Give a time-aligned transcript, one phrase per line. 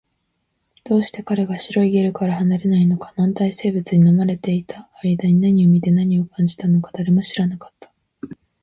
[0.83, 7.91] どうして彼が白いゲルから離れないのか、軟体生物に飲まれていた間に何を見て、何を感じたのか、誰も知らなかった